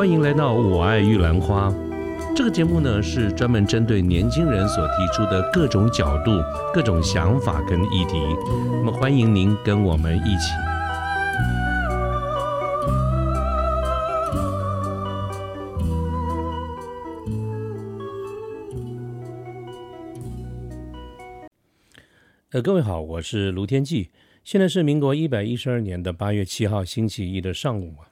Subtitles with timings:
[0.00, 1.68] 欢迎来到《我爱玉兰花》
[2.34, 6.30] 这个节目呢，是专门针对年轻人所提出的各种角度、
[6.72, 8.18] 各种想法跟议题。
[8.82, 10.54] 那么，欢迎您跟我们一起。
[22.52, 24.08] 呃，各位好，我是卢天记，
[24.42, 28.09] 现在是民国一百一十二年的八月七号星期一的上午啊。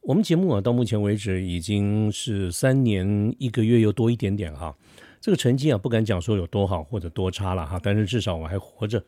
[0.00, 4.74] 我们节目啊，到目前为止已经是三年一个月又多一点点哈。
[5.20, 9.02] 这个成绩啊，不敢讲说有多好或者多差了哈，但是至少我还活着，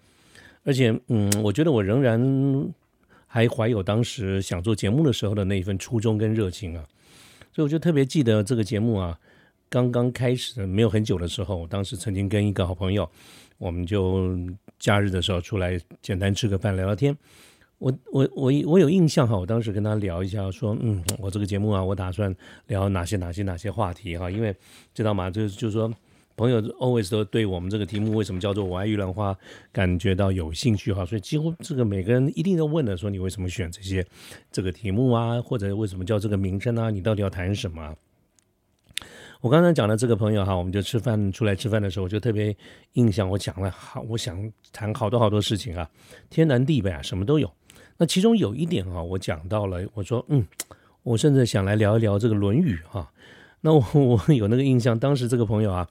[0.64, 2.72] 而且嗯，我觉得我仍然
[3.26, 6.84] 还怀有当时想做节目的时候的那一份初衷跟热情啊。
[7.52, 9.18] 所以我就特别记得这个节目啊，
[9.68, 13.08] 刚刚开始没有很久的时候，我当时曾经跟一个好朋友。
[13.58, 14.34] 我们就
[14.78, 17.14] 假日的时候出来简单吃个饭聊聊天。
[17.80, 22.34] 我我我我有印象哈，我当时跟他聊一下，说嗯，我这个节目啊，我打算
[22.66, 24.54] 聊哪些哪些哪些话题哈，因为
[24.92, 25.30] 知道吗？
[25.30, 25.90] 就就是说，
[26.36, 29.34] 朋友 always 都对我们这个题目为什么叫做我爱玉兰花
[29.72, 34.06] 感觉到有兴趣哈，所以几乎这个每个人一定都问的说你为什么选这些
[34.52, 36.90] 这个题目啊，或者为什么叫这个名称啊？
[36.90, 37.96] 你到底要谈什么？
[39.40, 42.54] 我刚才讲的这个朋友哈，我们就吃饭出来吃饭的时候，我就特别
[42.92, 45.90] 印象，我讲了好，我想谈好多好多事情啊，
[46.28, 47.50] 天南地北啊，什么都有。
[48.00, 50.42] 那其中有一点哈，我讲到了，我说嗯，
[51.02, 53.12] 我甚至想来聊一聊这个《论语》哈。
[53.60, 55.86] 那我 我有那个印象，当时这个朋友啊，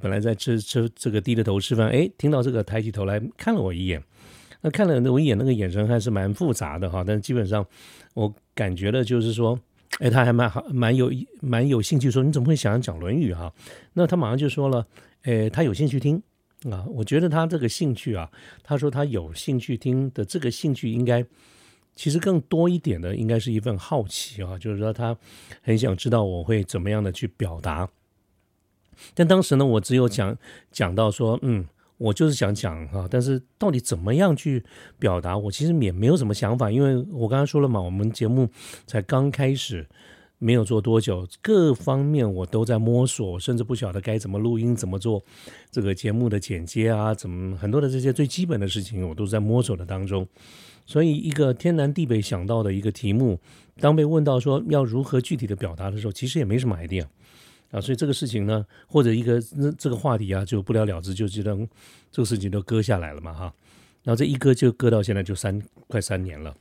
[0.00, 4.02] 本来在吃吃这个低着头吃饭，哎，听到这个抬起头来看了我一眼，
[4.62, 7.04] 那看了我一眼，那个眼神还是蛮复杂的哈。
[7.06, 7.64] 但是基本上
[8.14, 9.56] 我感觉的就是说。
[10.00, 11.08] 哎，他还蛮好，蛮有
[11.40, 13.52] 蛮有兴趣说，你怎么会想要讲《论语》哈？
[13.92, 14.84] 那他马上就说了，
[15.22, 16.20] 哎，他有兴趣听
[16.68, 16.84] 啊。
[16.88, 18.28] 我觉得他这个兴趣啊，
[18.64, 21.24] 他说他有兴趣听的这个兴趣，应该
[21.94, 25.16] 其实更多一点的，应该是一份好奇啊，就是说他
[25.62, 27.88] 很想知道我会怎么样的去表达。
[29.14, 30.36] 但当时呢，我只有讲
[30.70, 31.66] 讲到说，嗯。
[31.96, 34.62] 我就是想讲哈，但是到底怎么样去
[34.98, 38.48] 表达，我其实也没有什么想法，因为我刚刚说了嘛，我们节目
[38.84, 39.86] 才刚开始，
[40.38, 45.22] 没有做多久，各方面我都在摸索，甚至不晓得该怎么录音，怎么做
[45.70, 50.26] 这个节目的剪接啊，怎么很多的这些最基本的事情，我都在摸索的当中。
[50.86, 53.40] 所以一个天南地北想到的一个题目，
[53.80, 57.06] 当被问到说要如何具体的表达的时候，其实也没什么 idea。
[57.70, 61.66] 啊，所以这个事情呢，或者一个那这个话题啊，就不了了之，就只能
[62.12, 63.52] 这个事情都搁下来了嘛，哈。
[64.04, 66.54] 然后这一搁就搁到现在就三快三年了。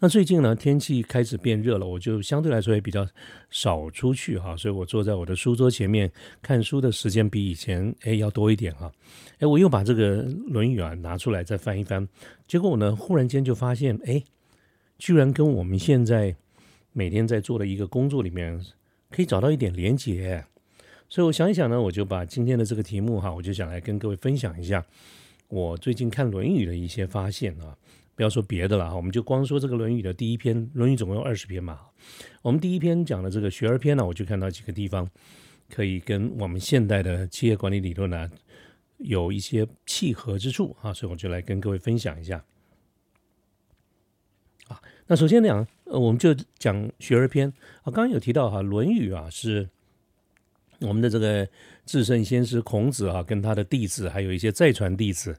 [0.00, 3.06] 那最近呢，天气开始变热了，我就相对来说也比较
[3.50, 6.10] 少出去哈，所以我坐在我的书桌前面
[6.40, 8.92] 看书的时间比以前哎要多一点哈。
[9.38, 12.08] 哎，我又把这个《论语》啊拿出来再翻一翻，
[12.46, 14.22] 结果我呢忽然间就发现，哎，
[14.98, 16.34] 居然跟我们现在
[16.92, 18.60] 每天在做的一个工作里面。
[19.10, 20.44] 可以找到一点连结，
[21.08, 24.84] 所以我想一想呢，我就把今天的这个题目哈，我就想来跟各位分享一下
[25.48, 27.74] 我最近看《论语》的一些发现啊。
[28.18, 31.78] 不要说别的了哈，我们就光说这个《论语》的第一篇，《论语》总共有二十篇嘛。
[32.42, 35.08] 我们第一篇讲的这个学而篇呢，我就看到几个地方
[35.72, 38.28] 可以跟我们现代的企业管理理论呢
[38.96, 42.44] 有一些契合之处啊，所以我就来跟各位分享一下。
[44.66, 45.64] 啊，那首先讲。
[45.84, 47.48] 呃，我们就讲学而篇
[47.82, 49.66] 啊，刚刚有提到哈，《论语》啊是
[50.80, 51.48] 我们的这个
[51.86, 55.34] 至圣先师孔子啊，跟他的弟子，还有一些再传弟子，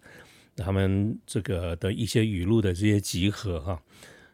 [0.55, 3.81] 他们这个的一些语录的这些集合哈。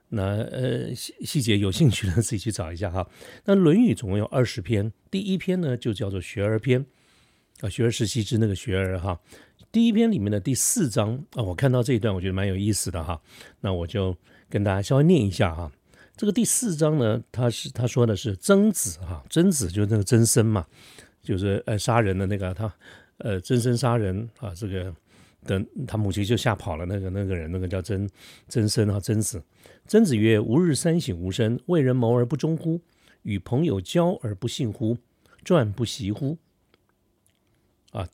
[0.09, 3.07] 那呃细细节有兴趣的自己去找一下哈。
[3.45, 6.85] 那《论语》总共有二十篇，第一篇呢就叫做学而篇
[7.61, 9.19] 啊，学而时习之那个学而哈。
[9.71, 13.19] 第一篇里面的第四章啊，我看到这一段我觉得蛮有意思的哈，
[13.61, 14.15] 那我就
[14.49, 15.69] 跟大家稍微念一下哈。
[16.15, 20.65] 这个第四章呢，他是他说的是曾子哈，曾子就是那个曾参嘛，
[21.21, 22.73] 就是呃杀人的那个他，
[23.17, 24.95] 呃曾参杀人啊，这个
[25.45, 28.09] 的他母亲就吓跑了那个那个人，那个叫曾
[28.49, 29.41] 曾生啊，曾子。
[29.87, 32.81] 曾子曰：“吾日三省吾身：为人谋而不忠乎？
[33.23, 34.97] 与朋友交而不信乎？
[35.43, 36.37] 传不习乎？”
[37.93, 38.05] 啊，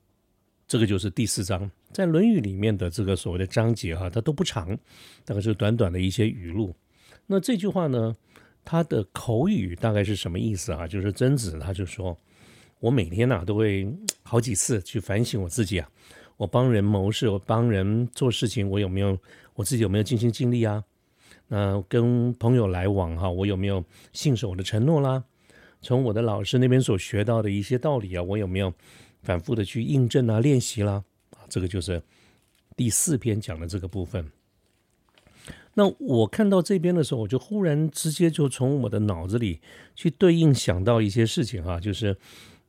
[0.68, 4.78] 这个就是第四章，在《论语》里面的这个所谓的章节哈，它都不长，
[5.26, 6.76] 大概是短短的一些语录。
[7.26, 8.16] 那这句话呢？
[8.64, 10.88] 他的口语大概是什么意思啊？
[10.88, 12.16] 就是曾子他就说
[12.80, 13.92] ：“我每天呐都会
[14.22, 15.90] 好几次去反省我自己啊，
[16.38, 19.18] 我帮人谋事，我帮人做事情，我有没有
[19.56, 20.84] 我自己有没有尽心尽力啊？
[21.48, 23.84] 那跟朋友来往哈，我有没有
[24.14, 25.24] 信守我的承诺啦？
[25.82, 28.74] 从我的老师那边所学到的一些道理啊，我有没有
[29.22, 31.04] 反复的去印证啊、练习啦？
[31.32, 32.02] 啊，这个就是
[32.76, 34.32] 第四篇讲的这个部分。”
[35.74, 39.62] 那我看到这边的时候，我就忽然直接就从我的脑子里
[39.96, 42.18] 去对应想到一些事情哈，就是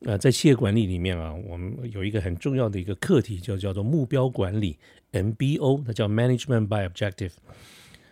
[0.05, 4.77] 呃，在企业管理里面啊，我们有一个很重要的一个课题，就叫做目标管理
[5.13, 7.33] （MBO），它叫 Management by Objective。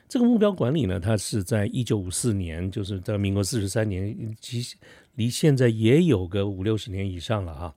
[0.08, 4.62] 这个目标管理呢，它是在一九五四年，就是在民国四十三年，其
[5.14, 7.74] 离现在也有个五六十年以上了哈。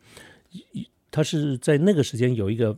[1.10, 2.78] 它是在那个时间有一个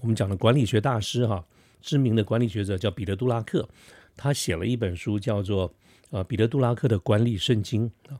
[0.00, 1.44] 我们讲的管理学大师哈。
[1.82, 3.68] 知名的管理学者叫彼得·杜拉克，
[4.16, 5.70] 他写了一本书，叫做
[6.10, 8.18] 《呃彼得·杜拉克的管理圣经》啊。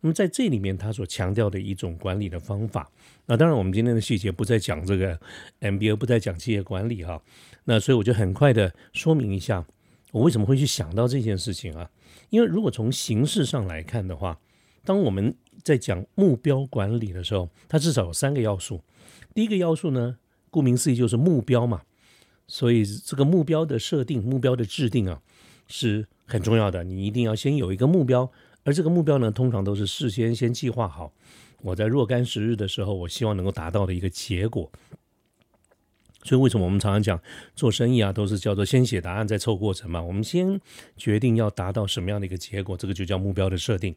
[0.00, 2.90] 那么在这里面，他所强调的一种管理的方法，
[3.26, 5.18] 那当然我们今天的细节不再讲这个
[5.60, 7.22] MBA，不再讲企业管理哈。
[7.64, 9.64] 那所以我就很快的说明一下，
[10.12, 11.90] 我为什么会去想到这件事情啊？
[12.30, 14.38] 因为如果从形式上来看的话，
[14.84, 18.80] 当我们在讲目标管理的时候，它至少有三个要素。
[19.34, 20.16] 第一个要素呢，
[20.50, 21.82] 顾名思义就是目标嘛。
[22.46, 25.20] 所以这个目标的设定、目标的制定啊，
[25.68, 26.82] 是很重要的。
[26.82, 28.28] 你一定要先有一个目标，
[28.64, 31.12] 而这个目标呢，通常都是事先先计划好。
[31.62, 34.70] 我在若干时日的时候，我希望能够达到的一个结果。
[36.22, 37.18] 所以为什么我们常常讲
[37.54, 40.02] 做生意啊，都是叫做先写答案再凑过程嘛？
[40.02, 40.60] 我们先
[40.96, 43.96] 决定要达到什么样的一个结果，这个就叫目标的设定。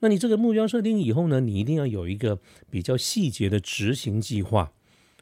[0.00, 4.72] 那你这个目标设定以后呢，你一定要有一个比较细节的执行计划。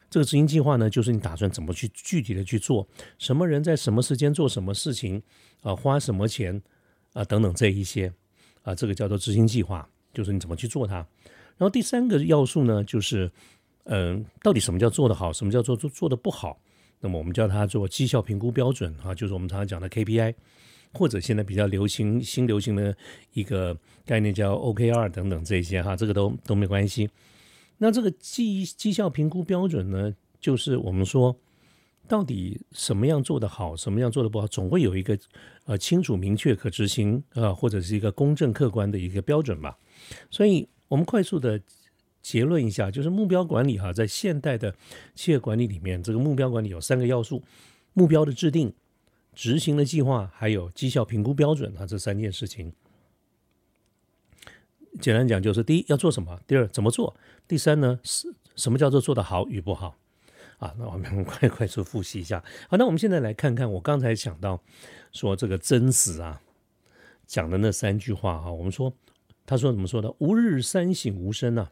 [0.09, 2.87] 这个执行计划呢，就是你打算怎么去具体的去做，
[3.19, 5.21] 什么人在什么时间做什么事情
[5.61, 6.61] 啊，花什么钱
[7.13, 8.11] 啊等等这一些
[8.63, 10.95] 啊，这个叫做执行计划，就是你怎么去做它。
[10.95, 13.31] 然后第三个要素呢，就是
[13.83, 16.59] 嗯，到底什么叫做得好，什么叫做做做的不好？
[16.99, 20.33] 那么我们叫它做绩效评估标准啊，就是我们常常讲的 KPI，
[20.93, 22.95] 或者现在比较流行新流行的
[23.33, 27.09] 一个概念叫 OKR 等等这些哈，这个都都没关系。
[27.77, 31.37] 那这个绩绩效评估标准呢，就是我们说
[32.07, 35.17] 到底什么样做得好，什么样做得不好，总会有一个
[35.65, 39.77] 呃清楚明确可执行啊，或者是一个公正客观的一个标准吧。
[40.29, 41.59] 所以，我们快速的
[42.21, 44.75] 结论一下，就是目标管理哈，在现代的
[45.15, 47.41] 企业管理里面，这个目标管理有三个要素：
[47.93, 48.73] 目标的制定、
[49.33, 52.73] 执行的计划，还有绩效评估标准啊，这三件事情。
[55.01, 57.15] 简单讲就是：第一要做什么；第二怎么做；
[57.47, 59.97] 第三呢是什么叫做做得好与不好
[60.63, 60.73] 啊？
[60.77, 62.43] 那我们 快快速复习一下。
[62.69, 64.61] 好，那我们现在来看看我刚才讲到
[65.11, 66.41] 说这个真实啊
[67.27, 68.51] 讲的那三句话哈。
[68.51, 68.93] 我们说
[69.45, 70.13] 他说怎么说的？
[70.19, 71.69] 吾日三省吾身呐。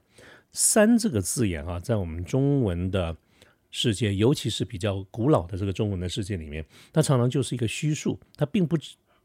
[0.51, 3.15] 三这个字眼啊，在我们中文的
[3.69, 8.77] 世界，尤其是比较古老的这个中文的世界里面，它常常就是一个虚数，它并不。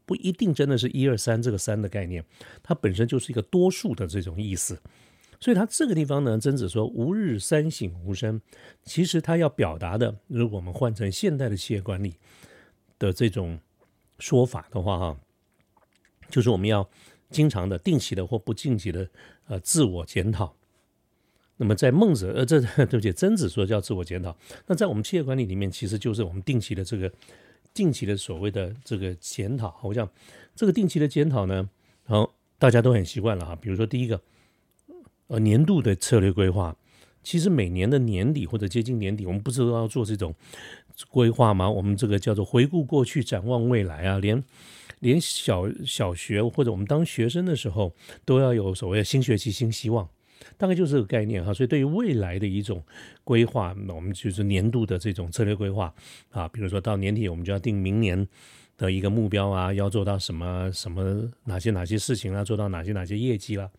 [0.07, 2.23] 不一定真的是一二三这个三的概念，
[2.63, 4.81] 它本身就是一个多数的这种意思，
[5.39, 8.41] 所以它这个地方呢，曾子说“吾日三省吾身”，
[8.83, 12.15] 其实它要表达的，如果我们换成现代的企业管理
[12.99, 13.59] 的这种
[14.19, 15.19] 说法的话，哈，
[16.29, 16.89] 就是我们要
[17.29, 19.09] 经常的、定期的或不定期的
[19.47, 20.55] 呃自我检讨。
[21.57, 27.11] 那么在孟子呃这对不起，曾子说叫自我检讨，那在我们企业管理里面，其实就是我们定期的这个。
[27.73, 30.09] 定期的所谓的这个检讨，我想
[30.55, 31.69] 这个定期的检讨呢，
[32.07, 33.55] 然后大家都很习惯了哈。
[33.55, 34.19] 比如说第一个，
[35.27, 36.75] 呃，年度的策略规划，
[37.23, 40.33] 其实每年的年底或者接近年底，我们不是都要做这种
[41.09, 41.69] 规划吗？
[41.69, 44.43] 我们这个叫做回顾过去，展望未来啊，连
[44.99, 47.93] 连小小学或者我们当学生的时候，
[48.25, 50.07] 都要有所谓的新学期新希望。
[50.55, 52.81] 大概就是这个概念哈，所以对于未来的一种
[53.23, 55.93] 规划，那我们就是年度的这种策略规划
[56.29, 58.25] 啊，比如说到年底我们就要定明年
[58.77, 63.69] 的一个目标啊，要做到什么什么哪些哪些事情啊，做到哪些哪些业绩啦。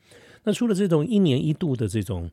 [0.44, 2.30] 那除了这种一年一度的这种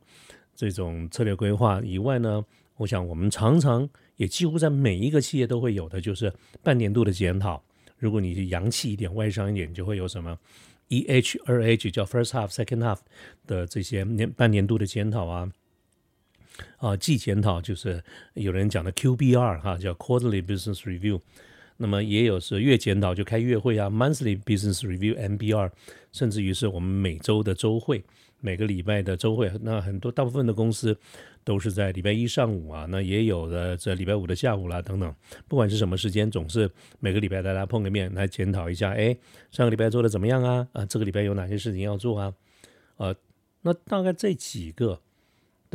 [0.54, 2.44] 这种策略规划以外呢，
[2.76, 6.32] 我想我们常常也几乎在每一个企业都会有的，就是
[6.62, 7.62] 半年度的检讨。
[7.98, 10.38] 如果你是洋气一点、外商一点，就会有什么
[10.88, 12.98] ？E H 二 H 叫 First Half Second Half
[13.46, 15.50] 的这些年半年度的检讨啊，
[16.76, 21.20] 啊季检讨就是有人讲的 Q B R 哈叫 Quarterly Business Review，
[21.76, 25.70] 那么也有是月检讨就开月会啊 Monthly Business Review M B R，
[26.12, 28.04] 甚至于是我们每周的周会。
[28.38, 30.96] 每个礼拜的周会，那很多大部分的公司
[31.42, 35.12] 都是在礼拜一上午啊，那也有的在礼拜五的下午啦等等，
[35.48, 39.16] 不管是什么时间，总是每个礼拜大家碰个面来检讨一下，哎，
[39.50, 40.68] 上个礼拜做的怎么样啊？
[40.74, 42.34] 啊，这个礼拜有哪些事情要做啊？
[42.98, 43.16] 呃，
[43.62, 45.00] 那大概这几个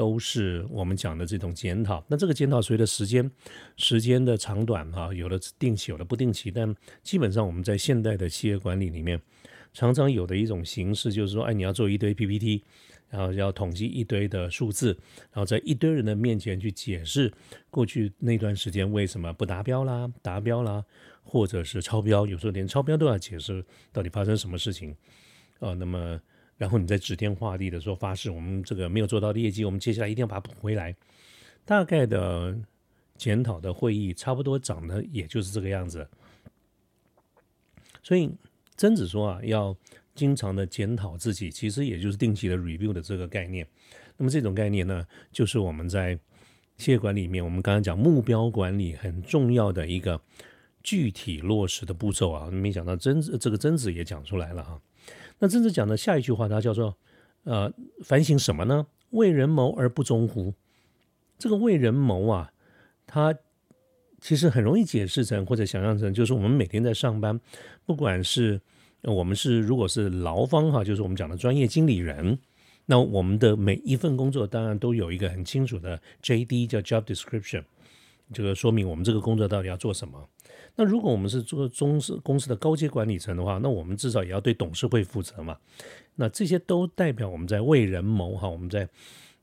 [0.02, 2.04] 都是我们讲的这种检讨。
[2.08, 3.30] 那这个检讨随着时间
[3.78, 9.22] 时间的长短哈，有的定期，有的不定期，但基本上我们在现代的企业管理里面。
[9.74, 12.64] 常常有的一种形式就是说，哎，你要做一堆 PPT，
[13.12, 14.98] 然后要统计一堆的数字，
[15.32, 17.32] 然后在一堆人的面前去解释
[17.70, 20.84] 过去那段时间为什么不达标啦、达标啦，
[21.22, 24.96] 或者是超标，有时候连超标都要解释到底发生什么事情
[25.60, 25.74] 啊。
[25.76, 26.20] 那么，
[26.62, 30.96] 然后你在指天画地的说发誓，我们这个没有做到的业绩，我们接下来一定要把它补回来。
[31.66, 32.56] 大概的
[33.18, 36.08] 检讨的会议，差不多长得也就是这个样子。
[38.04, 38.30] 所以
[38.78, 39.76] 曾子说啊，要。
[40.14, 43.66] 经常的检讨自己，其实也就是定期的 review 的这个概念。
[44.18, 46.20] 那么这种概念呢，就是我们在
[46.78, 50.20] 企业管理里面，我们刚刚讲目标管理很重要的一个
[50.84, 52.52] 具体落实的步骤啊。
[52.52, 54.82] 没想到曾子这个曾子也讲出来了哈。
[55.40, 56.96] 那曾子讲的下一句话，他叫做
[57.44, 57.72] 呃
[58.04, 58.86] 反省什么呢？
[59.10, 60.54] 为人谋而不忠乎？
[61.38, 62.52] 这个为人谋啊，
[63.08, 63.36] 他
[64.20, 67.40] 其实很容易解释成或者想象成，就是我们每天在上班，
[67.86, 68.62] 不管是
[69.02, 72.38] 我们是如果是劳方哈，就是我们讲的专业经理人，
[72.86, 76.68] 那我们的每一份工作当然都有一个很清楚的 J.D.
[76.68, 77.64] 叫 Job Description，
[78.32, 80.30] 这个说明我们这个工作到底要做什么。
[80.82, 85.56] 那如果我们是做中司公司的高阶管理层的话，那我们至少也要对董事会负责嘛。
[86.16, 88.90] 那这些都代表我们在为人谋哈，我们在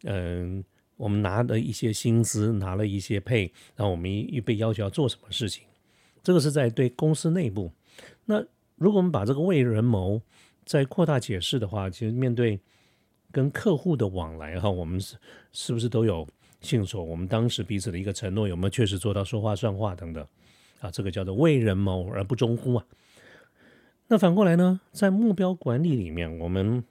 [0.02, 0.64] 嗯，
[0.97, 5.62] 我们拿了一些薪资，拿了一些配，然后我们一被要求要做什么事情，
[6.25, 7.71] 这个是在对公司内部
[8.25, 8.45] 那。
[8.75, 10.23] 如果我们把这个为人谋
[10.64, 12.61] 再扩大解释的话，其实面对
[13.33, 15.16] 跟客户的往来哈，我们是
[15.50, 16.25] 是不是都有
[16.61, 18.47] 信守我们当时彼此的一个承诺？
[18.47, 20.25] 有没有确实做到说话算话等等？
[20.81, 22.85] 啊，这个叫做为人谋而不忠乎啊。
[24.09, 26.85] 那反过来呢，在目标管理里面，我们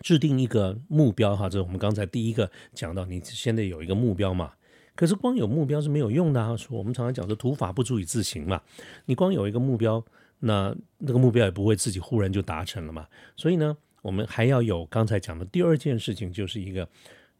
[0.00, 4.52] 制定一个目标哈，这是我们刚才第一个讲到，你现在有一个目标嘛？
[4.94, 6.56] 可是光有目标是没有用的啊。
[6.56, 8.62] 说我们常常讲说，土法不足以自行嘛。
[9.06, 10.04] 你光有一个目标。
[10.40, 16.86] 那那个目标也不会自己忽然就达成了嘛，所以呢，我们还要有刚才讲的第二件事情，就是一个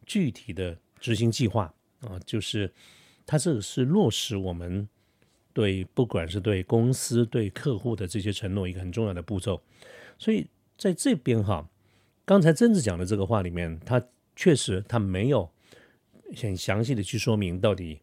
[0.07, 2.73] 具体的执行计划啊，就是
[3.23, 4.87] 它这个是落实我们
[5.55, 9.59] 对不管是对公司对客户的这些承诺一个很重要的步骤。
[10.19, 10.45] 所以
[10.77, 11.67] 在这边哈，
[12.25, 13.99] 刚才曾子讲的这个话里面，他
[14.35, 15.49] 确实他没有
[16.35, 18.01] 很详细的去说明到底。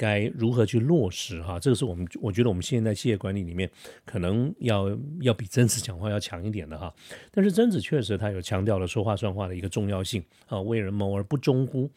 [0.00, 1.58] 该如何去落实哈？
[1.58, 3.68] 这个是我们我觉得我们现在企业管理里面
[4.04, 6.94] 可能要要比曾子讲话要强一点的哈。
[7.32, 11.90] 但是曾子确实他有强调了说话算话的一个重要性啊，为人谋而不忠乎。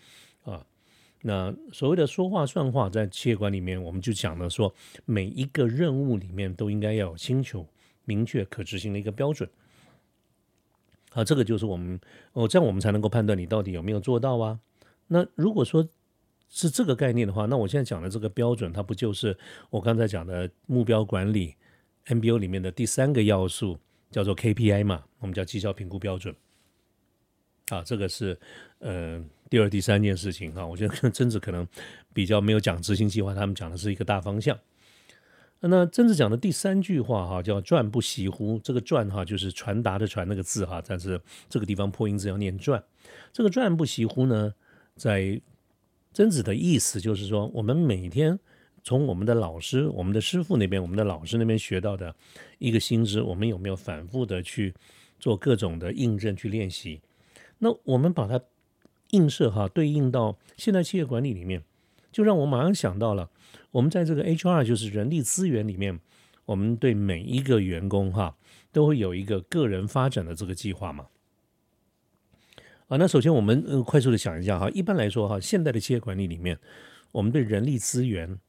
[1.21, 4.73] 那所谓的说话算话，在企业管理里面，我们就讲了说，
[5.05, 7.67] 每一个任务里面都应该要有清楚、
[8.05, 9.49] 明确、可执行的一个标准。
[11.11, 11.99] 啊，这个就是我们
[12.33, 14.59] 哦，这样我们才能够判断你到底有没有做到啊。
[15.07, 15.87] 那如果说，
[16.49, 19.37] 是这个概念的话，那我现在讲的这个标准，它不就是
[19.69, 21.55] 我刚才讲的目标管理
[22.07, 23.77] MBO 里面的第三个要素，
[24.09, 25.03] 叫做 KPI 嘛？
[25.19, 26.35] 我们叫绩效评估标准。
[27.71, 28.37] 啊，这个是
[28.79, 30.65] 呃第二、第三件事情哈。
[30.65, 31.65] 我觉得曾子可能
[32.13, 34.59] 比较没有讲执行计划，他们讲的是一个大方向。
[35.61, 38.59] 那曾子讲的第三句话哈，叫“传不习乎”。
[38.65, 42.83] 这个“传”哈，就是传达的“传”那个字哈，但是这个地方破音字要念“传”。
[43.31, 44.53] 这个“传不习乎”呢，
[44.95, 45.39] 在
[46.13, 48.37] 曾子的意思就是说，我们每天
[48.83, 52.13] 从我们的老师、我们的师傅那边、我们的老师那边学到的
[52.57, 54.73] 一个新知，我们有没有反复的去
[55.19, 56.99] 做各种的印证、去练习？
[57.63, 58.41] 那我们把它
[59.11, 61.63] 映射哈，对应到现代企业管理里面，
[62.11, 63.29] 就让我马上想到了，
[63.69, 65.99] 我们在这个 HR 就是人力资源里面，
[66.45, 68.35] 我们对每一个员工哈，
[68.71, 71.07] 都会有一个个人发展的这个计划嘛。
[72.87, 76.57] 啊，那首先我们呃快速的想一下哈，一般来说哈，现代的企业管理里面，
[77.11, 78.39] 我们对人力资源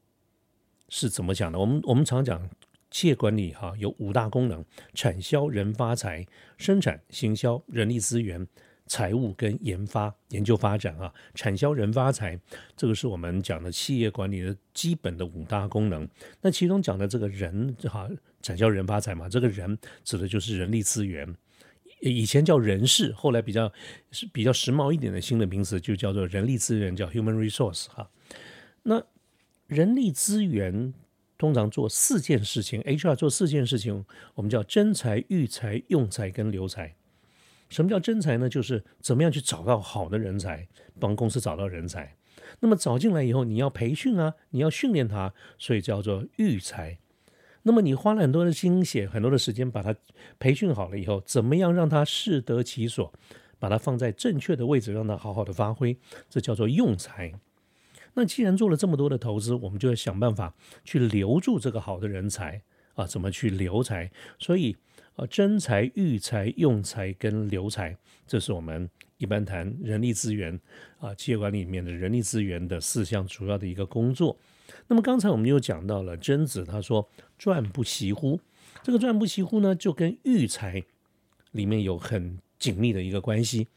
[0.89, 1.59] 是怎么讲的？
[1.59, 2.49] 我们我们常讲
[2.91, 4.65] 企业管理哈有五大功能：
[4.95, 6.27] 产销人发财、
[6.57, 8.47] 生产行销、人力资源、
[8.93, 11.11] 财务跟研发研究发展啊。
[11.35, 12.39] 产销人发财，
[12.77, 16.07] 这个是我们讲的企业管理的基本的五大功能。
[16.43, 18.07] 那其中讲的这个人哈，
[18.43, 21.35] 产销人发财嘛，这个人指的就是人力资源。
[22.01, 23.73] 以前叫人事，后来比较
[24.11, 28.11] 是比较时髦一点的新的名词，就叫做人力资源，叫 human resource 哈。
[28.83, 29.03] 那
[29.69, 30.93] 人力资源
[31.39, 36.95] 通常做四件事情，HR 做四件事情，我们叫真才、育才、用才跟留才。
[37.73, 38.49] 什么叫真才呢？
[38.49, 40.69] 就是怎么样去找到好的人才，
[41.01, 42.17] 帮公司找到人才。
[42.61, 46.99] 那么找进来以后，你要培训啊，你要训练他，所以叫做育才。
[47.63, 49.95] 那么你花了很多的心血，很多的时间把他
[50.39, 53.11] 培训好了以后，怎么样让他适得其所，
[53.59, 55.97] 把他放在正确的位置，让他好好的发挥，
[56.29, 57.33] 这叫做用才。
[58.15, 62.61] 那既然做了这么多的投资，我们就要想办法去留住这个好的人才
[62.95, 64.11] 啊，怎么去留才？
[64.39, 64.77] 所以
[65.15, 68.89] 啊，真才、育才、用才跟留才，这是我们
[69.19, 70.59] 一般谈人力资源
[70.99, 74.37] 啊，企业管理里面的人力资源的四项主要的一个工作。
[74.89, 78.41] 那么刚才我们又讲到了曾子，他说“传不习乎”，
[78.83, 80.83] 这个“传不习乎”呢，就跟育才
[81.51, 83.69] 里面有很紧密的一个关系。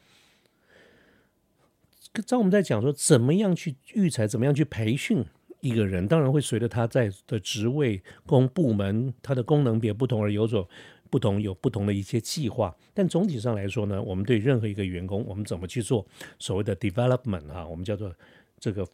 [2.27, 5.25] 当我们在讲说怎么样去育才，怎么样去培训。
[5.62, 10.70] 一个人当然会随着他在的职位、公部门、他的功能别不同而有所
[11.15, 12.75] 不同，有不同的一些计划。
[12.93, 16.05] 但总体上来说呢，我们对任何一个员工，我们怎么去做
[16.39, 18.13] 所谓的 development 哈，我们叫做
[18.60, 18.86] 这个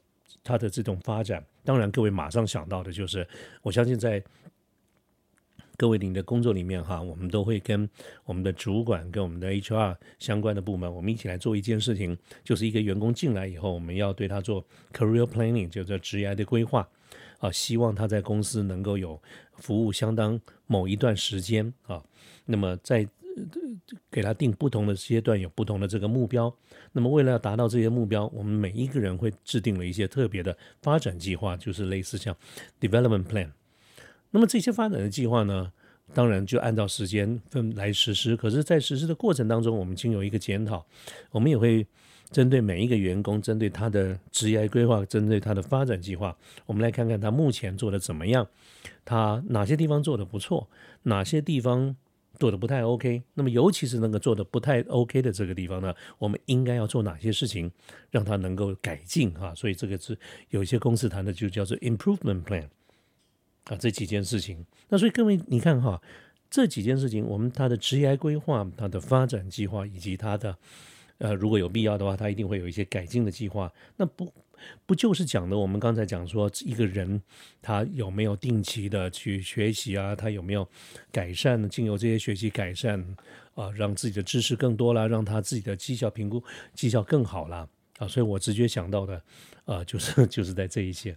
[0.44, 1.44] 他的这种发展。
[1.64, 3.28] 当然，各位马上想到的就是，
[3.64, 4.24] 我相信在。
[5.78, 7.90] 各位，您的工作里面哈，我们都会跟
[8.26, 14.64] 我们的主管、跟我们的 HR 相关的部门，我们一起来做一件事情，就是一个员工进来以后，我们要对他做
[14.94, 16.88] career planning，就叫职业的规划
[17.42, 19.22] 啊，希望他在公司能够有
[19.58, 22.02] 服务相当某一段时间啊。
[22.46, 23.06] 那么在
[24.10, 26.54] 给他定不同的阶段，有不同的这个目标。
[26.92, 32.36] 那么为了要达到这些目标，我们每一个人会制定了一些特别的发展计划，就是类似像
[32.80, 33.50] development plan。
[34.30, 35.72] 那么这些发展的计划呢，
[36.14, 38.36] 当然就按照时间分来实施。
[38.36, 40.86] 可是，在实施的过程当中，我们经有一个检讨，
[41.32, 41.88] 我们也会
[42.32, 46.36] 针对每一个员工，针对他的职业规划，针对他的发展计划，
[46.66, 48.48] 我们来看看他目前做的怎么样，
[49.04, 50.68] 他哪些地方做的不错，
[51.04, 51.96] 哪些地方
[52.40, 53.22] 做的不太 OK。
[53.34, 57.70] 那么，尤其是那个做的不太 OK 的这个地方呢，我们应该要做哪些事情，
[58.10, 59.54] 让他能够改进哈？
[59.54, 60.18] 所以，这个是
[60.50, 62.68] 有一些公司谈的就叫做 improvement plan。
[63.66, 66.02] 啊，这几件事情，那所以各位，你看哈，
[66.50, 70.58] 这几件事情，我们他的职业规划、他的发展计划，以及他的
[71.22, 73.72] 呃，如果有必要的话，他一定会有一些改进的计划。
[73.96, 74.34] 那不
[74.88, 77.22] 不就是讲的我们刚才讲说，一个人
[77.62, 80.16] 他有没有定期的去学习啊？
[80.16, 80.68] 他有没有
[81.12, 83.00] 改善，经由这些学习改善
[83.54, 86.44] 啊，让自己的知识更多了，让他自己的绩效评估
[86.74, 87.70] 绩效更好了
[88.00, 88.08] 啊？
[88.08, 89.22] 所以我直觉想到的
[89.66, 91.16] 啊，就是 就是在这一些。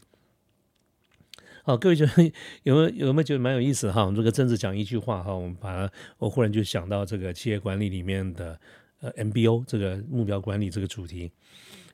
[1.62, 2.32] 好，各位觉得
[2.64, 4.02] 有没有有没有觉得蛮有意思哈？
[4.02, 8.60] 我们这个政治讲一句话哈，我们把它，我忽然就想到这个企业管理里面的
[9.04, 11.30] 呃 MBO 这个目标管理这个主题。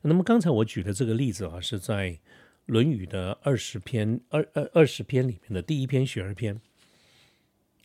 [0.02, 2.10] 那么刚才我举的这个例子啊，是在
[2.66, 6.60] 《论语》的二十篇二二二十篇里面的第一篇学而篇。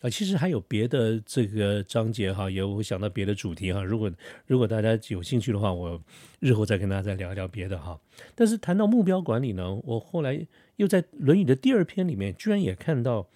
[0.02, 3.82] 啊，其实还有别的这个章节哈，也会想到别的主题哈。
[3.82, 4.12] 如果
[4.46, 6.00] 如果大家有兴趣的话，我
[6.38, 7.98] 日后再跟大家再聊一聊别的哈。
[8.34, 13.28] 但是谈到目标管理呢，我后来又在《论语》的第二篇里面，居然也看到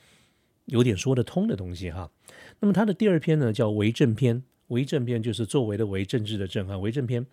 [0.67, 2.11] 有点说得通的东西哈。
[2.61, 4.37] 那么它的第二篇呢，叫《为政篇》，
[4.71, 7.25] 为政篇就是作为的为政治的政哈，为政篇。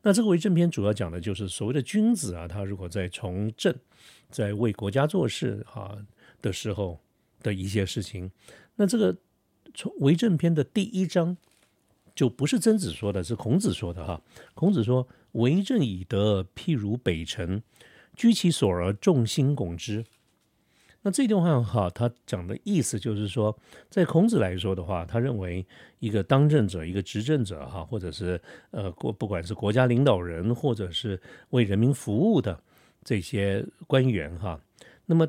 [0.00, 3.74] 那这个为政篇主要讲的就是所谓的君子啊，他如果在从政，
[4.30, 5.94] 在为国家做事哈
[6.40, 6.98] 的时候
[7.42, 8.30] 的一些事情。
[8.76, 9.16] 那这个
[9.74, 11.36] 从为政篇的第一章
[12.14, 14.22] 就不是曾子说的，是孔子说的哈。
[14.54, 17.62] 孔子说：“为政以德，譬如北辰，
[18.14, 20.04] 居其所而众星拱之。”
[21.04, 23.56] 那这段话哈，他讲的意思就是说，
[23.90, 25.66] 在孔子来说的话，他认为
[25.98, 32.62] 一个当政者、一个执政者哈，或者是呃国，不管是国家领导人，或者是为人民服务的
[33.02, 34.60] 这些官员哈，
[35.04, 35.26] 那么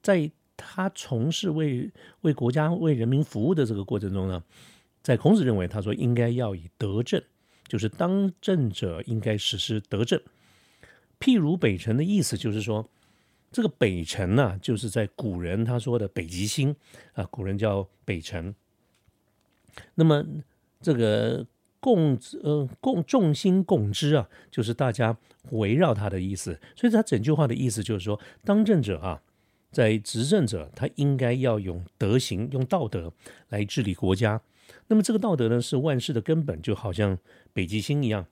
[0.00, 1.90] 在他从事为
[2.22, 4.42] 为国家为人民服务的这个过程中呢，
[5.02, 7.22] 在孔子认为，他说应该要以德政，
[7.68, 10.18] 就是当政者应该实施德政。
[11.18, 12.88] 譬如北辰的意思就是说，
[13.50, 16.74] 这个北辰呢，就是在古人他说的北极星
[17.12, 18.54] 啊，古人叫北辰。
[19.94, 20.24] 那么
[20.80, 21.46] 这个
[21.80, 25.16] 共呃共众星共之啊，就是大家
[25.50, 26.60] 围绕他的意思。
[26.76, 29.22] 所以他整句话的意思就是说，当政者啊。
[29.72, 33.12] 在执政者，他应该要用德行、用道德
[33.50, 34.42] 来治理国家。
[34.88, 37.16] 那么，这个道德呢，是万事的根本，就好像
[37.52, 38.26] 北极星一样，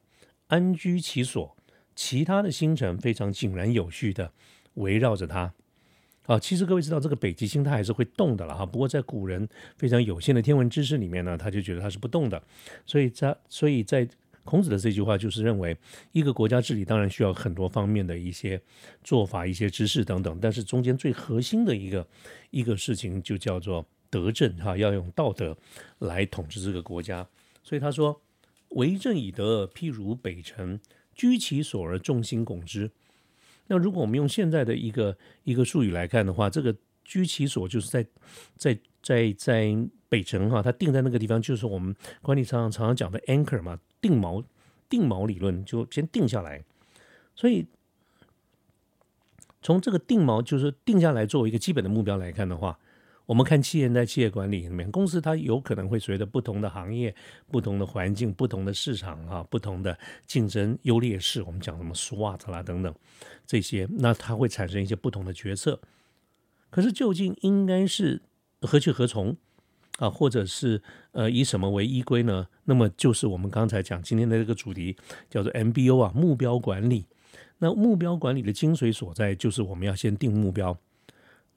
[0.49, 1.57] 安居其所，
[1.95, 4.33] 其他的星辰非常井然有序的
[4.79, 5.53] 围绕着它。
[6.27, 8.67] 啊，其实各位知道，这个北极星它还是会动的了哈。
[8.67, 12.43] 不过，在古人非常有限的天文知识里面呢，他就觉得它是不动的。
[12.85, 14.09] 所以在，所以在。
[14.45, 15.77] 孔子的这句话就是认为，
[16.13, 18.59] 一个国家治理当然需要很多方面的一些
[19.05, 22.09] 做法、一些知识等等，但是中间最核心的一个
[22.51, 25.55] 一个事情就叫做德政哈，要用道德
[25.99, 27.29] 来统治这个国家。
[27.63, 28.19] 所以他说
[28.73, 30.81] ：“为政以德，譬如北辰，
[31.15, 32.91] 居其所而众星拱之。”
[33.69, 38.05] 那如果我们用现在的一个一个术语来看的话，这个居其所就是在
[38.57, 43.79] 在在在北城哈，它定在那个地方，就是我们管理常常常常讲的 anchor 嘛。
[44.01, 44.45] 定锚，
[44.89, 46.63] 定锚理论就先定下来，
[47.35, 47.67] 所以
[49.61, 52.79] 从这个定锚就是定下来作为一个基本的目标来看的话，
[53.29, 57.15] 我们看企业在企业管理里面，公司它有可能会随着不同的行业、
[57.51, 62.95] 不同的环境、不同的市场啊、不同的竞争优劣势，我们讲什么 SWOT 啦等等
[63.47, 65.79] 这些，那它会产生一些不同的决策。
[66.71, 68.23] 可是究竟应该是
[68.63, 69.37] 何去何从
[69.99, 72.49] 啊，或者是呃以什么为依归呢？
[72.65, 74.97] 那么就是我们刚才讲今天的这个主题
[75.29, 77.05] 叫做 MBO 啊，目标管理。
[77.59, 80.79] 那目标管理的精髓所在就是我们要先定目标。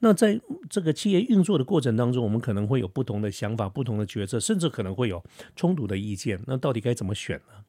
[0.04, 6.38] 那在这个企业运作的过程当中，我们可能会有不同的想法、不同的决策，甚至可能会有冲突的意见。
[6.46, 7.64] 那到底该怎么选呢？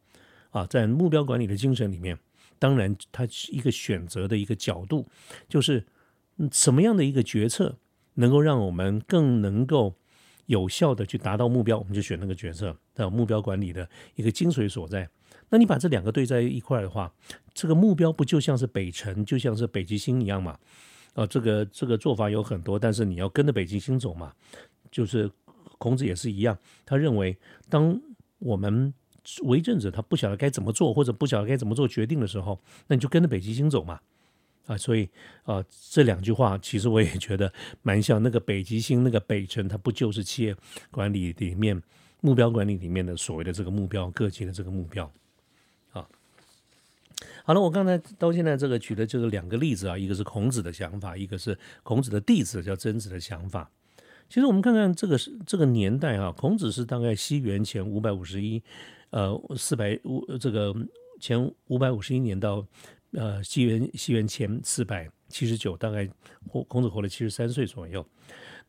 [0.49, 2.17] 啊，在目标管理的精神里面，
[2.57, 5.07] 当然它是一个选择的一个角度，
[5.47, 5.85] 就是
[6.51, 7.77] 什么样的一个决策
[8.15, 9.95] 能够让我们更能够
[10.47, 12.75] 有效的去达到目标，我们就选那个决策。
[12.95, 15.09] 的目标管理的一个精髓所在。
[15.49, 17.11] 那你把这两个对在一块的话，
[17.53, 20.59] 这个目标不就像是北辰，就像是北极星一样嘛？
[21.13, 24.33] 啊，这个这个做法有很多，但是你要跟着北极星走嘛。
[24.91, 25.29] 就是
[25.79, 27.35] 孔子也是一样，他认为，
[27.67, 27.99] 当
[28.37, 28.93] 我们
[29.43, 33.99] 为政者他不晓得该怎么做，或者不晓得该怎么做决定的时候，那你就跟着北极星走嘛。
[34.67, 35.09] 啊，所以
[35.43, 40.55] 啊，这两句话其实我也觉得蛮像那个北极星那个北辰，它不就是企业
[40.91, 41.81] 管理里面
[42.21, 45.11] 目标管理里面的所谓的这个目标，各级的这个目标。
[47.43, 53.69] 好了，我刚才到现在这个举的就是两个例子啊，一个是孔子的想法，一个是孔子的弟子叫曾子的想法。
[54.29, 58.63] 其实我们看看这个是这个年代啊，孔子是大概西元前五百五十一，
[59.09, 60.73] 呃，四百五这个
[61.19, 62.65] 前五百五十一年到
[63.11, 66.09] 呃西元西元前四百七十九，大概
[66.47, 68.03] 活孔子活了七十三岁左右。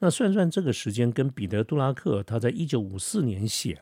[0.01, 3.81] 那算算这个时间，跟彼得·杜拉克他在一九五四年写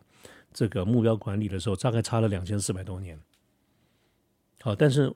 [0.52, 3.18] 这个目标管理的时候，大概差了两千四百多年。
[4.62, 5.12] 好，但是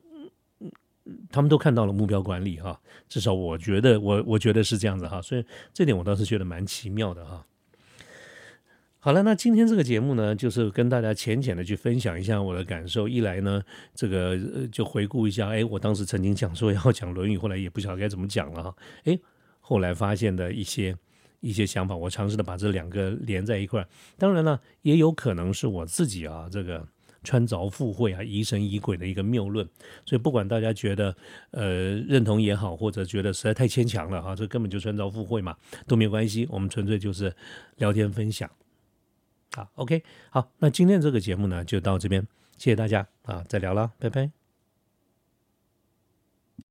[1.30, 7.46] 他们都看到了目标管理哈，至少我觉得我我觉得是这样子哈，所以这点我倒是觉得蛮奇妙的哈。
[8.98, 13.06] 好了，那今天这个节目呢，就是跟大家浅浅的去分享一下我的感受。
[13.06, 13.62] 一来呢，
[13.94, 14.37] 这个
[14.72, 18.74] 就回顾一下，哎，我当时曾经讲说要讲《论语》，后来也不晓得该怎么讲了哈。
[19.04, 19.16] 哎，
[19.61, 20.96] 后来发现的一些
[21.38, 23.87] 一些想法，我尝试的把这两个连在一块。
[24.18, 26.85] 当然了，也有可能是我自己啊，这个。
[27.26, 29.68] 穿凿附会啊，疑神疑鬼的一个谬论，
[30.04, 31.14] 所以不管大家觉得
[31.50, 35.56] 呃认同也好，或者觉得实在太牵强了啊，这根本就穿凿附会嘛，
[35.88, 37.34] 都没有关系，我们纯粹就是
[37.78, 38.48] 聊天分享。
[39.56, 42.22] 啊，OK，好，那今天这个节目呢就到这边，
[42.56, 44.45] 谢谢大家啊，再聊了，拜拜。